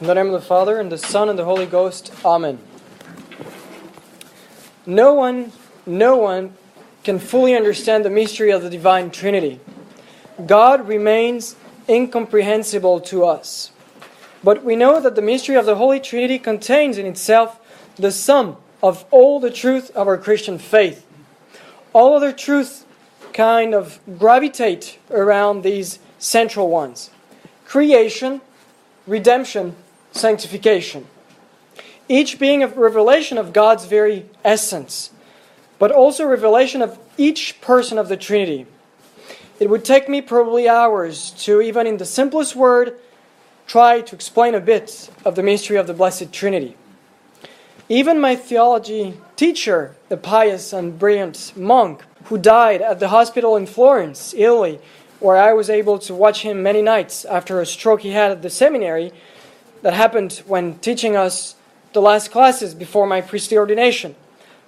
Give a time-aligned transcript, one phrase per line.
[0.00, 2.12] In the name of the Father, and the Son, and the Holy Ghost.
[2.24, 2.60] Amen.
[4.86, 5.50] No one,
[5.86, 6.54] no one
[7.02, 9.58] can fully understand the mystery of the Divine Trinity.
[10.46, 11.56] God remains
[11.88, 13.72] incomprehensible to us.
[14.44, 17.58] But we know that the mystery of the Holy Trinity contains in itself
[17.96, 21.04] the sum of all the truth of our Christian faith.
[21.92, 22.84] All other truths
[23.32, 27.10] kind of gravitate around these central ones
[27.64, 28.40] creation,
[29.04, 29.74] redemption,
[30.18, 31.06] sanctification.
[32.08, 35.10] Each being a revelation of God's very essence,
[35.78, 38.66] but also a revelation of each person of the Trinity.
[39.60, 42.98] It would take me probably hours to, even in the simplest word,
[43.66, 46.76] try to explain a bit of the mystery of the Blessed Trinity.
[47.88, 53.66] Even my theology teacher, the pious and brilliant monk who died at the hospital in
[53.66, 54.78] Florence, Italy,
[55.20, 58.42] where I was able to watch him many nights after a stroke he had at
[58.42, 59.12] the seminary,
[59.82, 61.54] that happened when teaching us
[61.92, 64.14] the last classes before my priestly ordination.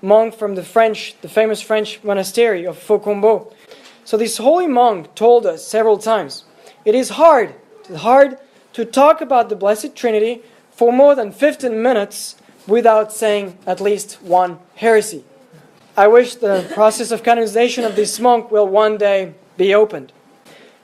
[0.00, 3.52] Monk from the French, the famous French monastery of Fontgombault.
[4.04, 6.44] So this holy monk told us several times,
[6.84, 7.50] it is hard,
[7.84, 8.38] it is hard
[8.72, 14.22] to talk about the Blessed Trinity for more than 15 minutes without saying at least
[14.22, 15.24] one heresy.
[15.96, 20.12] I wish the process of canonization of this monk will one day be opened.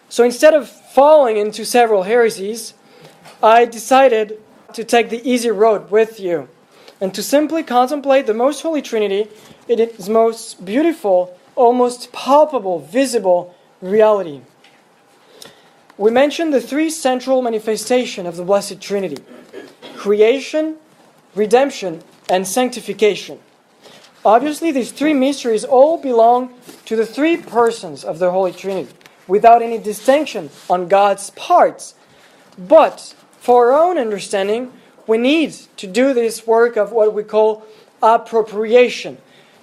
[0.09, 2.75] So instead of falling into several heresies,
[3.43, 4.41] I decided
[4.73, 6.49] to take the easy road with you
[7.01, 9.29] and to simply contemplate the most holy Trinity
[9.69, 14.41] in its most beautiful, almost palpable, visible reality.
[15.97, 19.23] We mentioned the three central manifestations of the Blessed Trinity
[19.97, 20.77] creation,
[21.35, 23.39] redemption, and sanctification.
[24.25, 26.53] Obviously, these three mysteries all belong
[26.87, 28.93] to the three persons of the Holy Trinity,
[29.29, 31.95] without any distinction on God's parts.
[32.59, 34.73] But for our own understanding,
[35.07, 37.63] we need to do this work of what we call
[38.03, 39.19] appropriation.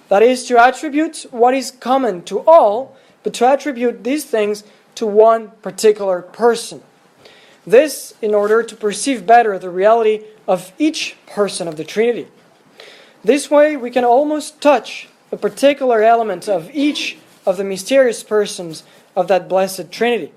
[0.08, 4.62] That is, to attribute what is common to all, but to attribute these things
[4.94, 6.80] to one particular person.
[7.66, 12.28] This in order to perceive better the reality of each person of the Trinity.
[13.24, 18.84] This way, we can almost touch a particular element of each of the mysterious persons
[19.16, 20.30] of that blessed Trinity.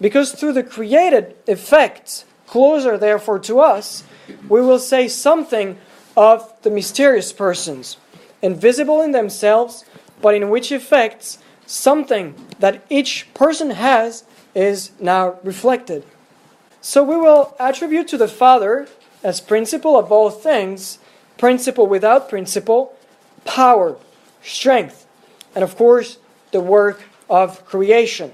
[0.00, 4.02] Because through the created effects closer, therefore, to us,
[4.48, 5.78] we will say something
[6.16, 7.96] of the mysterious persons,
[8.42, 9.84] invisible in themselves,
[10.20, 16.04] but in which effects something that each person has is now reflected.
[16.80, 18.88] So we will attribute to the Father,
[19.22, 20.98] as principle of all things,
[21.38, 22.98] principle without principle,
[23.44, 23.96] power,
[24.42, 25.06] strength,
[25.54, 26.18] and of course,
[26.50, 28.32] the work of creation.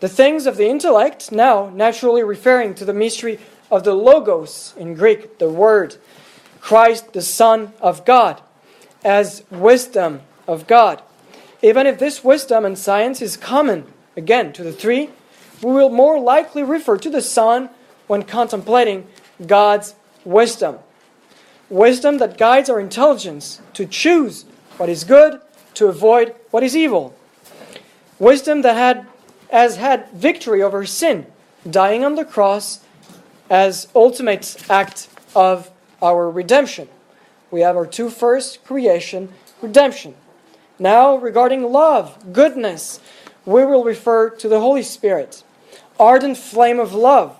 [0.00, 3.38] The things of the intellect, now naturally referring to the mystery
[3.70, 5.96] of the Logos in Greek, the Word,
[6.60, 8.40] Christ, the Son of God,
[9.04, 11.02] as wisdom of God.
[11.62, 13.84] Even if this wisdom and science is common,
[14.16, 15.10] again, to the three,
[15.62, 17.68] we will more likely refer to the Son
[18.06, 19.06] when contemplating
[19.46, 19.94] God's
[20.24, 20.78] wisdom.
[21.68, 24.46] Wisdom that guides our intelligence to choose
[24.78, 25.40] what is good,
[25.74, 27.14] to avoid what is evil.
[28.18, 29.06] Wisdom that had
[29.50, 31.26] has had victory over sin,
[31.68, 32.80] dying on the cross
[33.48, 35.70] as ultimate act of
[36.02, 36.88] our redemption.
[37.50, 39.30] We have our two first creation,
[39.60, 40.14] redemption.
[40.78, 43.00] Now, regarding love, goodness,
[43.44, 45.42] we will refer to the Holy Spirit.
[45.98, 47.36] Ardent flame of love.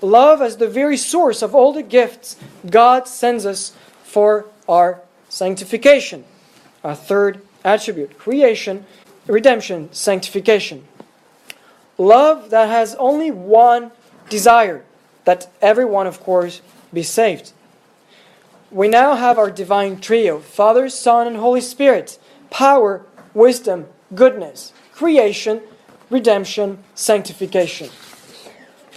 [0.00, 2.36] Love as the very source of all the gifts
[2.68, 6.24] God sends us for our sanctification.
[6.84, 8.84] Our third attribute creation,
[9.26, 10.86] redemption, sanctification.
[11.98, 13.92] Love that has only one
[14.28, 14.84] desire
[15.24, 16.60] that everyone, of course,
[16.92, 17.52] be saved.
[18.70, 22.18] We now have our divine trio Father, Son, and Holy Spirit
[22.50, 25.60] power, wisdom, goodness, creation,
[26.10, 27.90] redemption, sanctification.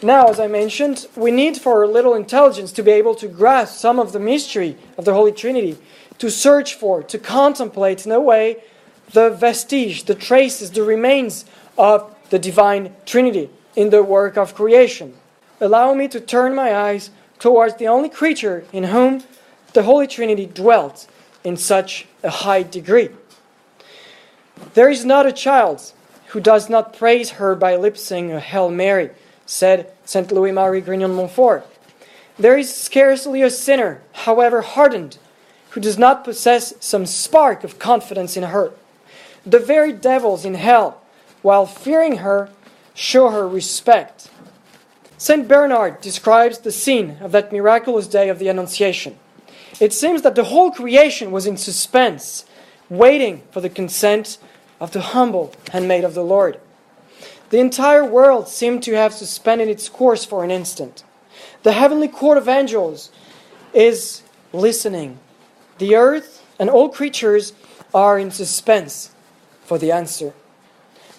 [0.03, 3.79] Now, as I mentioned, we need for a little intelligence to be able to grasp
[3.79, 5.77] some of the mystery of the Holy Trinity,
[6.19, 8.63] to search for, to contemplate in a way
[9.13, 11.45] the vestige, the traces, the remains
[11.77, 15.13] of the divine Trinity in the work of creation.
[15.61, 17.09] Allow me to turn my eyes
[17.39, 19.23] towards the only creature in whom
[19.73, 21.07] the Holy Trinity dwelt
[21.43, 23.09] in such a high degree.
[24.73, 25.93] There is not a child
[26.27, 29.11] who does not praise her by lip sing a Hail Mary,
[29.45, 30.31] said St.
[30.31, 31.65] Louis Marie Grignion Montfort.
[32.37, 35.17] There is scarcely a sinner, however hardened,
[35.71, 38.71] who does not possess some spark of confidence in her.
[39.45, 41.01] The very devils in hell
[41.41, 42.49] while fearing her,
[42.93, 44.29] show her respect.
[45.17, 45.47] St.
[45.47, 49.17] Bernard describes the scene of that miraculous day of the Annunciation.
[49.79, 52.45] It seems that the whole creation was in suspense,
[52.89, 54.37] waiting for the consent
[54.79, 56.59] of the humble handmaid of the Lord.
[57.49, 61.03] The entire world seemed to have suspended its course for an instant.
[61.63, 63.11] The heavenly court of angels
[63.73, 64.21] is
[64.53, 65.19] listening.
[65.77, 67.53] The earth and all creatures
[67.93, 69.11] are in suspense
[69.63, 70.33] for the answer.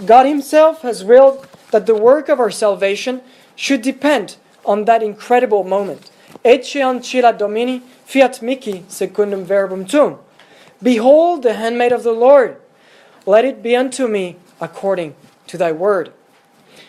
[0.04, 3.20] God Himself has willed that the work of our salvation
[3.56, 6.10] should depend on that incredible moment.
[6.44, 10.18] Ecce ancilla Domini fiat mihi secundum verbum tuum.
[10.82, 12.60] Behold the handmaid of the Lord.
[13.26, 15.14] Let it be unto me according
[15.48, 16.12] to thy word.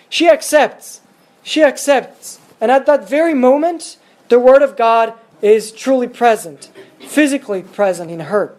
[0.09, 1.01] She accepts.
[1.44, 2.39] She accepts.
[2.62, 3.97] And at that very moment,
[4.27, 6.69] the word of God is truly present,
[7.00, 8.55] physically present in her.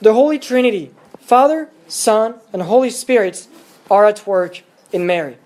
[0.00, 0.92] The Holy Trinity,
[1.30, 3.46] Father, Son, and Holy Spirit,
[3.88, 5.36] are at work in Mary.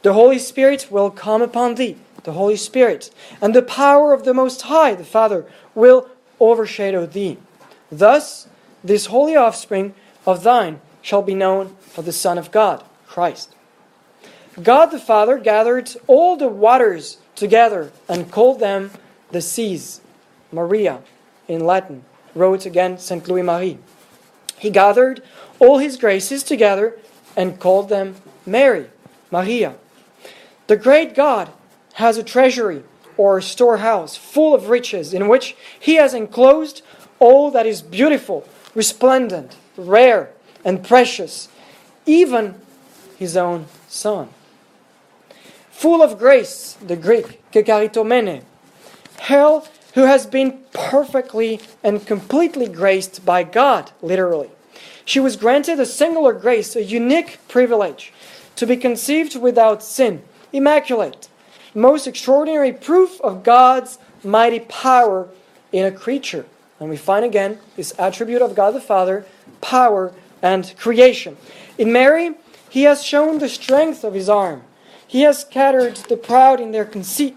[0.00, 4.32] The Holy Spirit will come upon thee, the Holy Spirit, and the power of the
[4.32, 5.44] Most High, the Father,
[5.74, 6.08] will
[6.40, 7.36] overshadow thee.
[7.90, 8.48] Thus,
[8.82, 9.92] this holy offspring
[10.24, 13.54] of thine shall be known for the Son of God, Christ.
[14.62, 18.90] God the Father gathered all the waters together and called them
[19.30, 20.00] the seas.
[20.50, 21.02] Maria,
[21.48, 23.28] in Latin, wrote again St.
[23.28, 23.78] Louis Marie.
[24.62, 25.24] He gathered
[25.58, 26.96] all his graces together
[27.36, 28.14] and called them
[28.46, 28.86] Mary,
[29.28, 29.74] Maria.
[30.68, 31.50] The great God
[31.94, 32.84] has a treasury
[33.16, 36.82] or a storehouse full of riches in which he has enclosed
[37.18, 40.30] all that is beautiful, resplendent, rare,
[40.64, 41.48] and precious,
[42.06, 42.54] even
[43.18, 44.28] his own Son.
[45.72, 48.44] Full of grace, the Greek, kecharitomene,
[49.18, 54.50] hell who has been perfectly and completely graced by God, literally.
[55.04, 58.12] She was granted a singular grace, a unique privilege,
[58.56, 60.22] to be conceived without sin,
[60.52, 61.28] immaculate,
[61.74, 65.28] most extraordinary proof of God's mighty power
[65.72, 66.46] in a creature.
[66.78, 69.24] And we find again this attribute of God the Father,
[69.60, 70.12] power
[70.42, 71.36] and creation.
[71.78, 72.34] In Mary,
[72.68, 74.62] he has shown the strength of his arm.
[75.06, 77.36] He has scattered the proud in their conceit.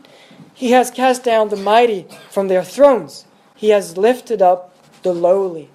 [0.56, 3.26] He has cast down the mighty from their thrones.
[3.56, 4.74] He has lifted up
[5.04, 5.70] the lowly.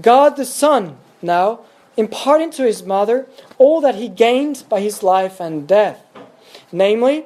[0.00, 1.60] God the Son, now,
[1.96, 3.28] imparting to his mother
[3.58, 6.04] all that he gained by his life and death,
[6.72, 7.24] namely,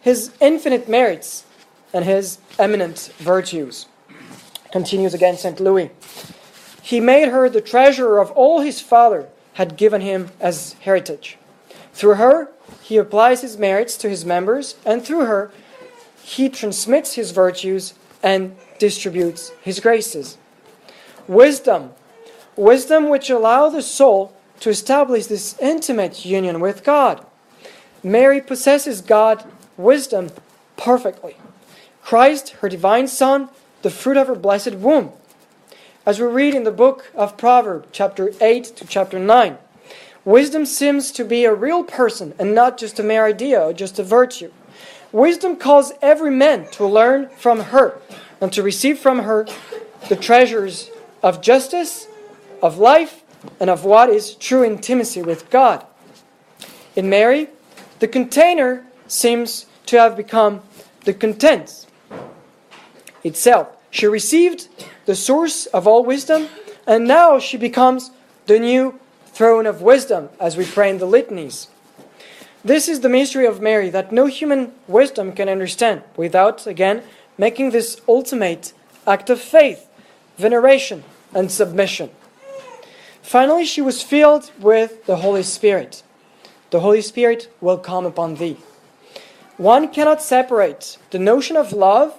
[0.00, 1.44] his infinite merits
[1.92, 3.86] and his eminent virtues.
[4.70, 5.58] Continues again St.
[5.60, 5.90] Louis.
[6.82, 11.38] He made her the treasurer of all his father had given him as heritage.
[11.92, 12.50] Through her,
[12.82, 15.52] he applies his merits to his members, and through her,
[16.22, 20.38] he transmits his virtues and distributes his graces.
[21.26, 21.90] Wisdom,
[22.56, 27.24] wisdom which allow the soul to establish this intimate union with God.
[28.02, 29.44] Mary possesses God
[29.76, 30.30] wisdom
[30.76, 31.36] perfectly.
[32.02, 33.48] Christ, her divine Son,
[33.82, 35.12] the fruit of her blessed womb.
[36.04, 39.58] As we read in the book of Proverbs, chapter 8 to chapter 9,
[40.24, 43.98] wisdom seems to be a real person and not just a mere idea or just
[43.98, 44.50] a virtue.
[45.12, 48.00] Wisdom calls every man to learn from her
[48.40, 49.46] and to receive from her
[50.08, 50.90] the treasures
[51.22, 52.08] of justice,
[52.62, 53.22] of life,
[53.60, 55.84] and of what is true intimacy with God.
[56.96, 57.48] In Mary,
[57.98, 60.62] the container seems to have become
[61.04, 61.86] the contents
[63.22, 63.68] itself.
[63.90, 64.68] She received
[65.04, 66.48] the source of all wisdom,
[66.86, 68.10] and now she becomes
[68.46, 71.68] the new throne of wisdom, as we pray in the litanies.
[72.64, 77.02] This is the mystery of Mary that no human wisdom can understand without, again,
[77.36, 78.72] making this ultimate
[79.04, 79.88] act of faith,
[80.38, 81.02] veneration,
[81.34, 82.10] and submission.
[83.20, 86.04] Finally, she was filled with the Holy Spirit.
[86.70, 88.56] The Holy Spirit will come upon thee.
[89.56, 92.14] One cannot separate the notion of love,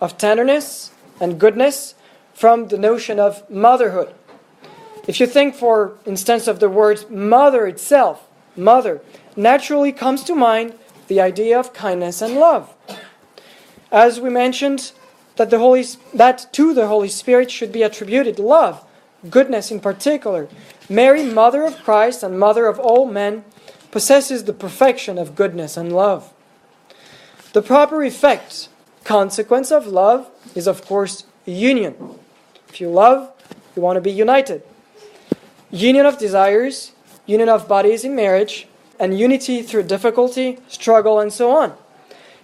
[0.00, 1.94] of tenderness, and goodness
[2.32, 4.14] from the notion of motherhood.
[5.08, 9.00] If you think, for instance, of the word mother itself, mother,
[9.36, 10.74] naturally comes to mind
[11.08, 12.74] the idea of kindness and love.
[13.90, 14.92] As we mentioned,
[15.36, 15.84] that, the Holy,
[16.14, 18.84] that to the Holy Spirit should be attributed love,
[19.28, 20.48] goodness in particular.
[20.88, 23.44] Mary, mother of Christ and mother of all men,
[23.90, 26.32] possesses the perfection of goodness and love.
[27.52, 28.68] The proper effect,
[29.02, 31.96] consequence of love, is of course union.
[32.68, 33.32] If you love,
[33.74, 34.62] you want to be united.
[35.70, 36.92] Union of desires,
[37.26, 38.68] union of bodies in marriage,
[39.00, 41.74] and unity through difficulty, struggle, and so on.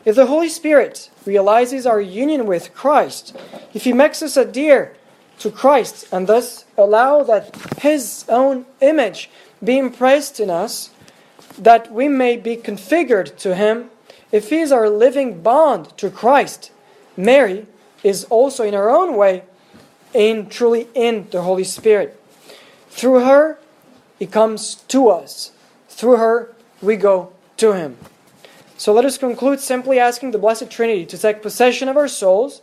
[0.05, 3.37] If the Holy Spirit realizes our union with Christ,
[3.75, 4.97] if He makes us adhere
[5.39, 9.31] to Christ and thus allow that His own image
[9.63, 10.91] be impressed in us,
[11.59, 13.91] that we may be configured to Him,
[14.33, 16.73] if he is our living bond to Christ,
[17.17, 17.67] Mary
[18.03, 19.45] is also in her own way
[20.13, 22.21] in truly in the Holy Spirit.
[22.91, 23.59] Through her,
[24.19, 25.53] he comes to us.
[25.97, 27.97] Through her, we go to him.
[28.77, 32.61] So let us conclude simply asking the Blessed Trinity to take possession of our souls,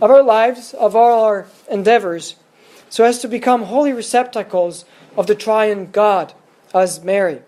[0.00, 2.34] of our lives, of all our endeavors,
[2.90, 4.84] so as to become holy receptacles
[5.16, 6.34] of the triune God
[6.74, 7.42] as Mary.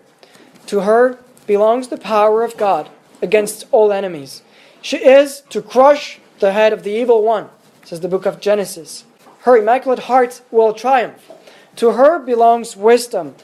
[0.67, 2.89] To her belongs the power of God
[3.21, 4.41] against all enemies.
[4.81, 7.49] She is to crush the head of the evil one,
[7.83, 9.03] says the book of Genesis.
[9.39, 11.29] Her immaculate heart will triumph.
[11.75, 13.35] To her belongs wisdom,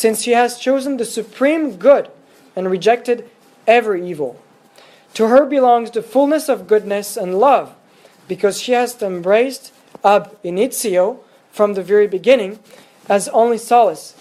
[0.00, 2.08] since she has chosen the supreme good
[2.56, 3.28] and rejected
[3.66, 4.40] every evil.
[5.12, 7.74] To her belongs the fullness of goodness and love,
[8.26, 11.20] because she has embraced ab initio
[11.52, 12.60] from the very beginning
[13.10, 14.14] as only solace,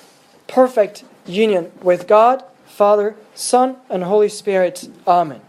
[0.48, 4.90] perfect union with God, Father, Son, and Holy Spirit.
[5.08, 5.40] Amen.